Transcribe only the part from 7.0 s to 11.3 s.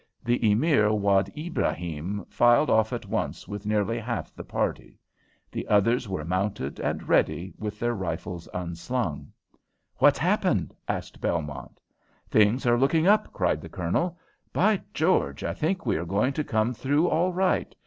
ready, with their rifles unslung. "What's happened?" asked